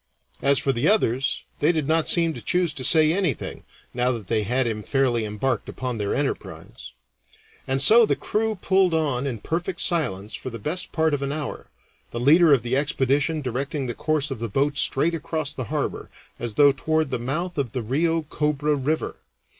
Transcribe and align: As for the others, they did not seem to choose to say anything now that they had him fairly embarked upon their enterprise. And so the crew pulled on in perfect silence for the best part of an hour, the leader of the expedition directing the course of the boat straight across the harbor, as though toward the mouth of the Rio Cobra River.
As 0.41 0.57
for 0.57 0.73
the 0.73 0.87
others, 0.87 1.43
they 1.59 1.71
did 1.71 1.87
not 1.87 2.07
seem 2.07 2.33
to 2.33 2.41
choose 2.41 2.73
to 2.73 2.83
say 2.83 3.13
anything 3.13 3.65
now 3.93 4.11
that 4.13 4.29
they 4.29 4.41
had 4.41 4.65
him 4.65 4.81
fairly 4.81 5.25
embarked 5.25 5.69
upon 5.69 5.99
their 5.99 6.15
enterprise. 6.15 6.93
And 7.67 7.79
so 7.83 8.07
the 8.07 8.15
crew 8.15 8.55
pulled 8.55 8.95
on 8.95 9.27
in 9.27 9.37
perfect 9.41 9.79
silence 9.79 10.33
for 10.33 10.49
the 10.49 10.57
best 10.57 10.91
part 10.91 11.13
of 11.13 11.21
an 11.21 11.31
hour, 11.31 11.67
the 12.09 12.19
leader 12.19 12.51
of 12.51 12.63
the 12.63 12.75
expedition 12.75 13.43
directing 13.43 13.85
the 13.85 13.93
course 13.93 14.31
of 14.31 14.39
the 14.39 14.49
boat 14.49 14.75
straight 14.75 15.13
across 15.13 15.53
the 15.53 15.65
harbor, 15.65 16.09
as 16.39 16.55
though 16.55 16.71
toward 16.71 17.11
the 17.11 17.19
mouth 17.19 17.59
of 17.59 17.73
the 17.73 17.83
Rio 17.83 18.23
Cobra 18.23 18.75
River. 18.75 19.17